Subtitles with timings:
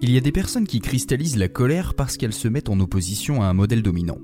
[0.00, 3.42] Il y a des personnes qui cristallisent la colère parce qu'elles se mettent en opposition
[3.42, 4.18] à un modèle dominant.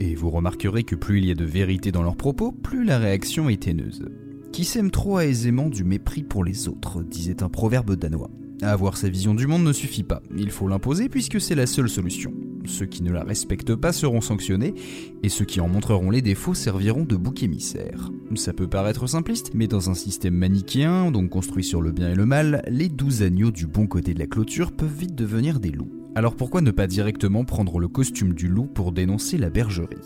[0.00, 2.98] Et vous remarquerez que plus il y a de vérité dans leurs propos, plus la
[2.98, 4.04] réaction est haineuse.
[4.50, 8.30] Qui sème trop aisément du mépris pour les autres, disait un proverbe danois.
[8.62, 11.88] Avoir sa vision du monde ne suffit pas, il faut l'imposer puisque c'est la seule
[11.88, 12.32] solution.
[12.66, 14.74] Ceux qui ne la respectent pas seront sanctionnés,
[15.22, 18.10] et ceux qui en montreront les défauts serviront de bouc émissaire.
[18.34, 22.14] Ça peut paraître simpliste, mais dans un système manichéen, donc construit sur le bien et
[22.14, 25.70] le mal, les douze agneaux du bon côté de la clôture peuvent vite devenir des
[25.70, 25.90] loups.
[26.14, 29.96] Alors pourquoi ne pas directement prendre le costume du loup pour dénoncer la bergerie?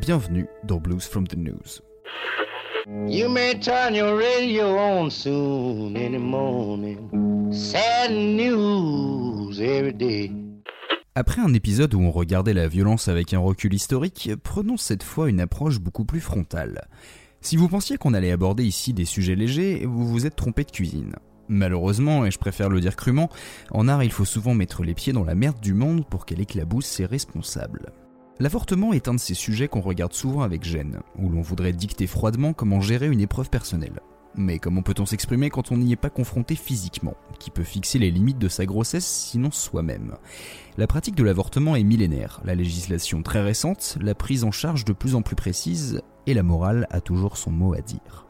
[0.00, 1.82] Bienvenue dans Blues from the News.
[7.52, 10.30] Sad news every day.
[11.16, 15.28] Après un épisode où on regardait la violence avec un recul historique, prenons cette fois
[15.28, 16.86] une approche beaucoup plus frontale.
[17.40, 20.70] Si vous pensiez qu'on allait aborder ici des sujets légers, vous vous êtes trompé de
[20.70, 21.16] cuisine.
[21.48, 23.28] Malheureusement, et je préfère le dire crûment,
[23.72, 26.40] en art il faut souvent mettre les pieds dans la merde du monde pour qu'elle
[26.40, 27.90] éclabousse ses responsables.
[28.38, 32.06] L'avortement est un de ces sujets qu'on regarde souvent avec gêne, où l'on voudrait dicter
[32.06, 34.00] froidement comment gérer une épreuve personnelle.
[34.36, 38.10] Mais comment peut-on s'exprimer quand on n'y est pas confronté physiquement Qui peut fixer les
[38.10, 40.16] limites de sa grossesse sinon soi-même?
[40.78, 44.92] La pratique de l'avortement est millénaire, la législation très récente, la prise en charge de
[44.92, 48.26] plus en plus précise, et la morale a toujours son mot à dire.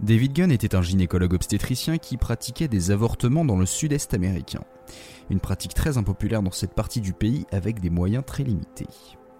[0.00, 4.64] David Gunn était un gynécologue obstétricien qui pratiquait des avortements dans le sud-est américain.
[5.30, 8.88] Une pratique très impopulaire dans cette partie du pays avec des moyens très limités.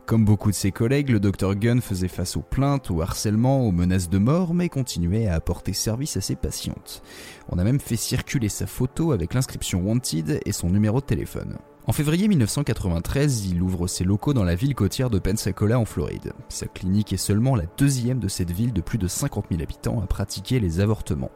[0.07, 3.73] Comme beaucoup de ses collègues, le Dr Gunn faisait face aux plaintes, au harcèlement, aux
[3.73, 7.03] menaces de mort, mais continuait à apporter service à ses patientes.
[7.49, 11.57] On a même fait circuler sa photo avec l'inscription Wanted et son numéro de téléphone.
[11.85, 16.33] En février 1993, il ouvre ses locaux dans la ville côtière de Pensacola en Floride.
[16.49, 20.01] Sa clinique est seulement la deuxième de cette ville de plus de 50 000 habitants
[20.01, 21.33] à pratiquer les avortements.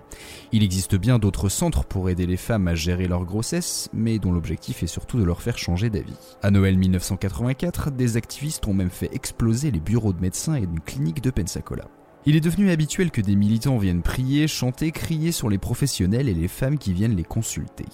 [0.53, 4.31] Il existe bien d'autres centres pour aider les femmes à gérer leur grossesse, mais dont
[4.31, 6.37] l'objectif est surtout de leur faire changer d'avis.
[6.45, 10.79] À Noël 1984, des activistes ont même fait exploser les bureaux de médecins et d'une
[10.79, 11.89] clinique de Pensacola.
[12.25, 16.35] Il est devenu habituel que des militants viennent prier, chanter, crier sur les professionnels et
[16.35, 17.87] les femmes qui viennent les consulter.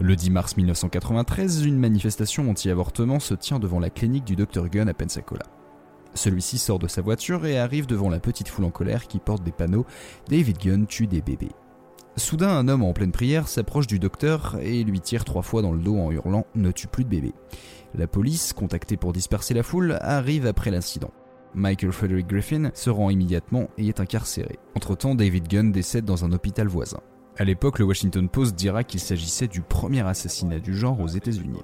[0.00, 4.88] Le 10 mars 1993, une manifestation anti-avortement se tient devant la clinique du Dr Gunn
[4.88, 5.42] à Pensacola.
[6.14, 9.42] Celui-ci sort de sa voiture et arrive devant la petite foule en colère qui porte
[9.42, 9.86] des panneaux
[10.28, 11.50] David Gunn tue des bébés.
[12.14, 15.72] Soudain, un homme en pleine prière s'approche du docteur et lui tire trois fois dans
[15.72, 17.34] le dos en hurlant Ne tue plus de bébés.
[17.96, 21.10] La police, contactée pour disperser la foule, arrive après l'incident.
[21.54, 24.60] Michael Frederick Griffin se rend immédiatement et est incarcéré.
[24.76, 27.00] Entre-temps, David Gunn décède dans un hôpital voisin.
[27.40, 31.62] À l'époque, le Washington Post dira qu'il s'agissait du premier assassinat du genre aux États-Unis.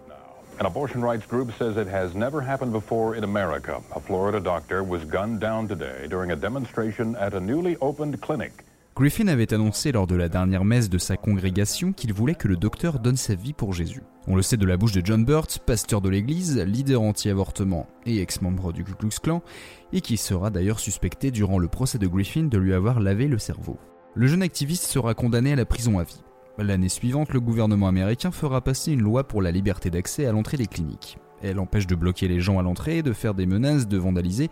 [0.60, 3.80] An abortion rights group says it has never happened before in America.
[3.96, 8.52] A Florida doctor was gunned down today during a demonstration at a newly opened clinic.
[8.94, 12.54] Griffin avait annoncé lors de la dernière messe de sa congrégation qu'il voulait que le
[12.54, 14.04] docteur donne sa vie pour Jésus.
[14.28, 18.20] On le sait de la bouche de John Burt, pasteur de l'église, leader anti-avortement et
[18.20, 19.42] ex-membre du Ku Klux Klan,
[19.92, 23.38] et qui sera d'ailleurs suspecté durant le procès de Griffin de lui avoir lavé le
[23.38, 23.76] cerveau.
[24.16, 26.22] Le jeune activiste sera condamné à la prison à vie.
[26.56, 30.56] L'année suivante, le gouvernement américain fera passer une loi pour la liberté d'accès à l'entrée
[30.56, 31.18] des cliniques.
[31.42, 34.50] Elle empêche de bloquer les gens à l'entrée, de faire des menaces, de vandaliser,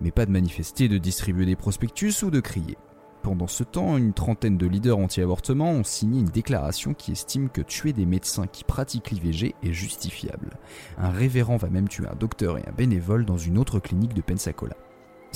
[0.00, 2.76] mais pas de manifester, de distribuer des prospectus ou de crier.
[3.22, 7.60] Pendant ce temps, une trentaine de leaders anti-avortement ont signé une déclaration qui estime que
[7.60, 10.58] tuer des médecins qui pratiquent l'IVG est justifiable.
[10.98, 14.20] Un révérend va même tuer un docteur et un bénévole dans une autre clinique de
[14.20, 14.76] Pensacola.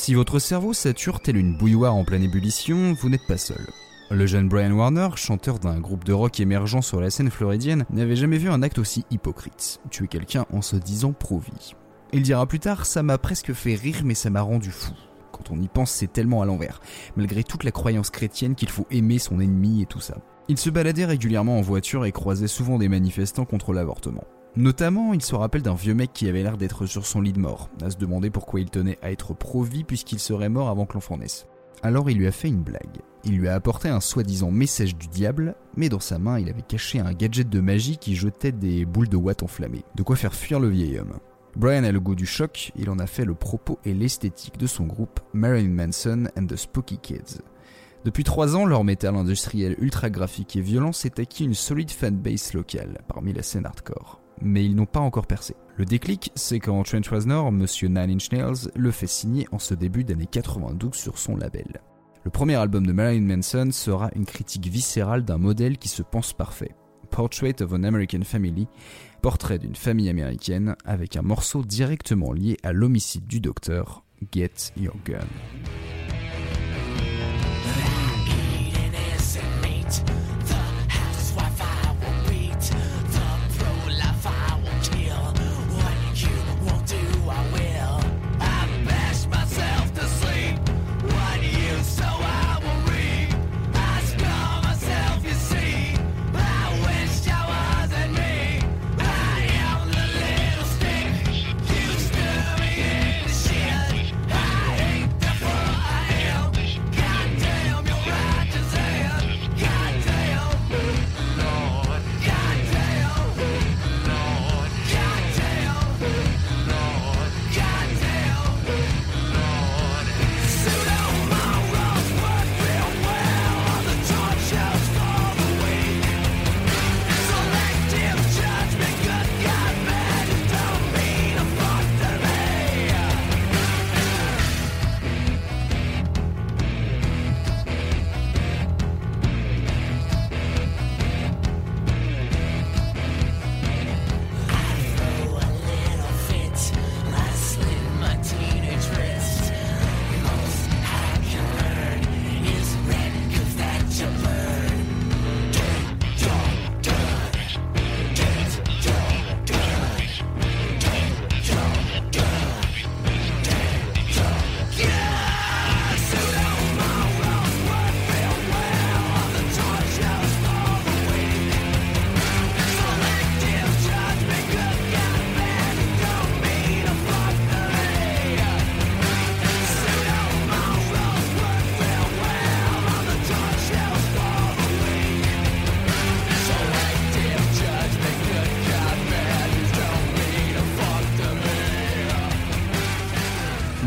[0.00, 3.66] Si votre cerveau sature tel une bouilloire en pleine ébullition, vous n'êtes pas seul.
[4.11, 8.16] Le jeune Brian Warner, chanteur d'un groupe de rock émergent sur la scène floridienne, n'avait
[8.16, 11.75] jamais vu un acte aussi hypocrite, tuer quelqu'un en se disant pro-vie.
[12.15, 14.94] Il dira plus tard, ça m'a presque fait rire mais ça m'a rendu fou.
[15.33, 16.81] Quand on y pense, c'est tellement à l'envers,
[17.17, 20.17] malgré toute la croyance chrétienne qu'il faut aimer son ennemi et tout ça.
[20.49, 24.25] Il se baladait régulièrement en voiture et croisait souvent des manifestants contre l'avortement.
[24.56, 27.38] Notamment, il se rappelle d'un vieux mec qui avait l'air d'être sur son lit de
[27.38, 30.94] mort, à se demander pourquoi il tenait à être pro-vie puisqu'il serait mort avant que
[30.94, 31.47] l'enfant naisse.
[31.83, 32.99] Alors il lui a fait une blague.
[33.25, 36.62] Il lui a apporté un soi-disant message du diable, mais dans sa main il avait
[36.62, 39.85] caché un gadget de magie qui jetait des boules de watts enflammées.
[39.94, 41.19] De quoi faire fuir le vieil homme.
[41.56, 44.67] Brian a le goût du choc, il en a fait le propos et l'esthétique de
[44.67, 47.41] son groupe Marilyn Manson and the Spooky Kids.
[48.05, 52.55] Depuis trois ans, leur métal industriel ultra graphique et violent s'est acquis une solide fanbase
[52.55, 55.54] locale parmi la scène hardcore mais ils n'ont pas encore percé.
[55.76, 59.75] Le déclic, c'est quand Trent Reznor, Monsieur Nine Inch Nails, le fait signer en ce
[59.75, 61.81] début d'année 92 sur son label.
[62.25, 66.32] Le premier album de Marilyn Manson sera une critique viscérale d'un modèle qui se pense
[66.32, 66.75] parfait.
[67.10, 68.69] Portrait of an American Family,
[69.22, 74.96] portrait d'une famille américaine avec un morceau directement lié à l'homicide du docteur Get Your
[75.04, 75.26] Gun.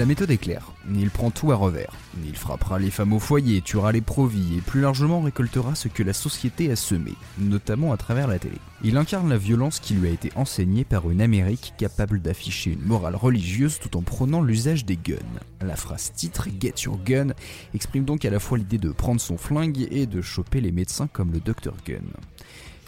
[0.04, 1.94] La méthode est claire, il prend tout à revers.
[2.26, 6.04] Il frappera les femmes au foyer, tuera les provis et plus largement récoltera ce que
[6.04, 8.58] la société a semé, notamment à travers la télé.
[8.84, 12.84] Il incarne la violence qui lui a été enseignée par une Amérique capable d'afficher une
[12.86, 15.16] morale religieuse tout en prônant l'usage des guns.
[15.62, 17.28] La phrase titre Get Your Gun
[17.74, 21.08] exprime donc à la fois l'idée de prendre son flingue et de choper les médecins
[21.08, 22.04] comme le Dr Gun.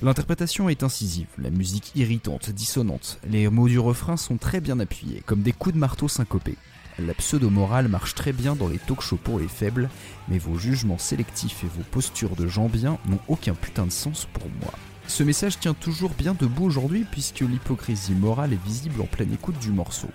[0.02, 5.24] L'interprétation est incisive, la musique irritante, dissonante, les mots du refrain sont très bien appuyés,
[5.26, 6.58] comme des coups de marteau syncopés.
[6.98, 9.90] La pseudo-morale marche très bien dans les talk shows pour les faibles,
[10.30, 14.28] mais vos jugements sélectifs et vos postures de gens bien n'ont aucun putain de sens
[14.32, 14.72] pour moi.
[15.08, 19.60] Ce message tient toujours bien debout aujourd'hui puisque l'hypocrisie morale est visible en pleine écoute
[19.60, 20.08] du morceau.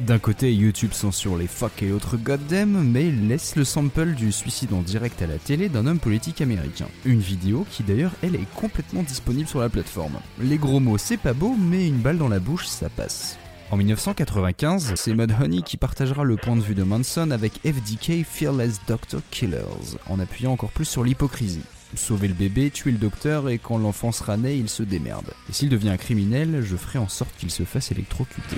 [0.00, 4.72] D'un côté, YouTube censure les fuck et autres goddamn, mais laisse le sample du suicide
[4.72, 6.86] en direct à la télé d'un homme politique américain.
[7.04, 10.20] Une vidéo qui d'ailleurs, elle, est complètement disponible sur la plateforme.
[10.40, 13.38] Les gros mots, c'est pas beau, mais une balle dans la bouche, ça passe.
[13.70, 18.80] En 1995, c'est Mudhoney qui partagera le point de vue de Manson avec FDK Fearless
[18.86, 21.60] Doctor Killers, en appuyant encore plus sur l'hypocrisie.
[21.94, 25.32] Sauver le bébé, tuer le docteur et quand l'enfant sera né, il se démerde.
[25.50, 28.56] Et s'il devient un criminel, je ferai en sorte qu'il se fasse électrocuter.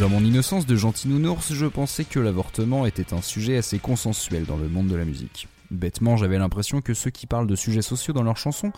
[0.00, 4.46] Dans mon innocence de gentil nounours, je pensais que l'avortement était un sujet assez consensuel
[4.46, 5.46] dans le monde de la musique.
[5.70, 8.72] Bêtement, j'avais l'impression que ceux qui parlent de sujets sociaux dans leurs chansons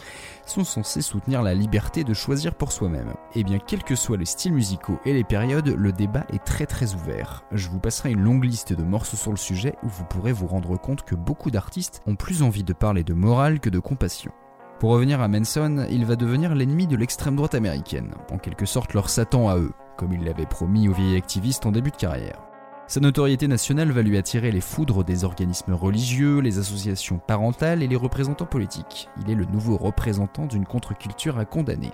[0.46, 3.14] sont censés soutenir la liberté de choisir pour soi-même.
[3.36, 6.66] Eh bien, quels que soient les styles musicaux et les périodes, le débat est très
[6.66, 7.44] très ouvert.
[7.52, 10.48] Je vous passerai une longue liste de morceaux sur le sujet où vous pourrez vous
[10.48, 14.32] rendre compte que beaucoup d'artistes ont plus envie de parler de morale que de compassion.
[14.80, 18.94] Pour revenir à Manson, il va devenir l'ennemi de l'extrême droite américaine, en quelque sorte
[18.94, 22.42] leur Satan à eux, comme il l'avait promis aux vieilles activistes en début de carrière.
[22.88, 27.88] Sa notoriété nationale va lui attirer les foudres des organismes religieux, les associations parentales et
[27.88, 29.08] les représentants politiques.
[29.22, 31.92] Il est le nouveau représentant d'une contre-culture à condamner.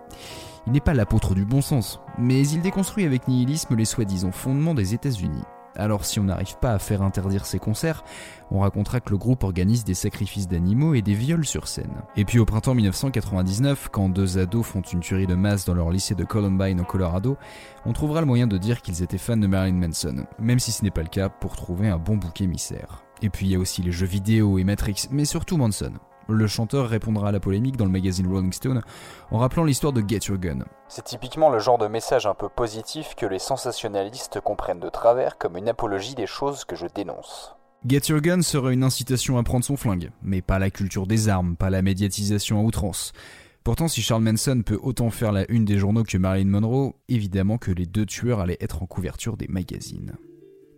[0.67, 4.75] Il n'est pas l'apôtre du bon sens, mais il déconstruit avec nihilisme les soi-disant fondements
[4.75, 5.45] des États-Unis.
[5.79, 8.05] Alors si on n'arrive pas à faire interdire ses concerts,
[8.51, 12.03] on racontera que le groupe organise des sacrifices d'animaux et des viols sur scène.
[12.17, 15.91] Et puis au printemps 1999, quand deux ados font une tuerie de masse dans leur
[15.91, 17.39] lycée de Columbine au Colorado,
[17.87, 20.83] on trouvera le moyen de dire qu'ils étaient fans de Marilyn Manson, même si ce
[20.83, 23.05] n'est pas le cas pour trouver un bon bouc émissaire.
[23.23, 25.93] Et puis il y a aussi les jeux vidéo et Matrix, mais surtout Manson.
[26.29, 28.83] Le chanteur répondra à la polémique dans le magazine Rolling Stone
[29.31, 30.59] en rappelant l'histoire de Get Your Gun.
[30.89, 35.39] C'est typiquement le genre de message un peu positif que les sensationnalistes comprennent de travers
[35.39, 37.57] comme une apologie des choses que je dénonce.
[37.87, 41.31] Get Your Gun serait une incitation à prendre son flingue, mais pas la culture des
[41.31, 43.13] armes, pas la médiatisation à outrance.
[43.65, 47.57] Pourtant, si Charles Manson peut autant faire la une des journaux que Marilyn Monroe, évidemment
[47.57, 50.17] que les deux tueurs allaient être en couverture des magazines.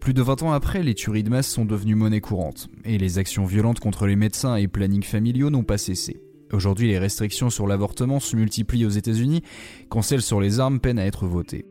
[0.00, 3.18] Plus de 20 ans après, les tueries de masse sont devenues monnaie courante, et les
[3.18, 6.22] actions violentes contre les médecins et plannings familiaux n'ont pas cessé.
[6.52, 9.42] Aujourd'hui, les restrictions sur l'avortement se multiplient aux États-Unis,
[9.90, 11.66] quand celles sur les armes peinent à être votées.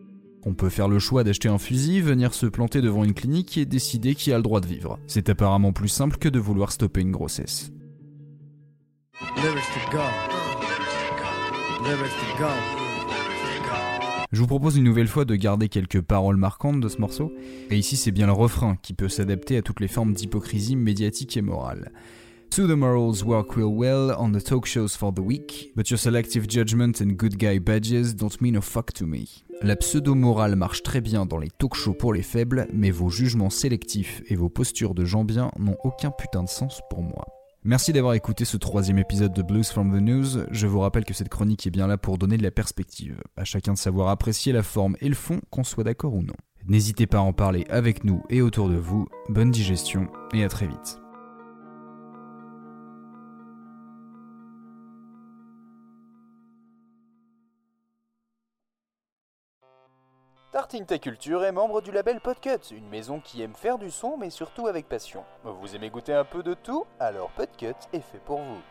[0.45, 3.65] On peut faire le choix d'acheter un fusil, venir se planter devant une clinique et
[3.65, 4.99] décider qui a le droit de vivre.
[5.07, 7.71] C'est apparemment plus simple que de vouloir stopper une grossesse.
[14.31, 17.33] Je vous propose une nouvelle fois de garder quelques paroles marquantes de ce morceau,
[17.71, 21.35] et ici c'est bien le refrain qui peut s'adapter à toutes les formes d'hypocrisie médiatique
[21.35, 21.91] et morale.
[22.51, 27.01] The work real well on the talk shows for the week, but your selective judgment
[27.01, 29.45] and good guy badges don't mean a fuck to me.
[29.61, 33.49] La pseudo-morale marche très bien dans les talk shows pour les faibles, mais vos jugements
[33.49, 37.38] sélectifs et vos postures de gens bien n'ont aucun putain de sens pour moi.
[37.65, 40.45] Merci d'avoir écouté ce troisième épisode de Blues from the News.
[40.49, 43.21] Je vous rappelle que cette chronique est bien là pour donner de la perspective.
[43.35, 46.35] À chacun de savoir apprécier la forme et le fond, qu'on soit d'accord ou non.
[46.67, 49.09] N'hésitez pas à en parler avec nous et autour de vous.
[49.27, 51.01] Bonne digestion et à très vite.
[60.51, 64.17] Tartine Ta Culture est membre du label Podcut, une maison qui aime faire du son
[64.17, 65.23] mais surtout avec passion.
[65.43, 66.87] Vous aimez goûter un peu de tout?
[66.99, 68.61] Alors Podcut est fait pour vous.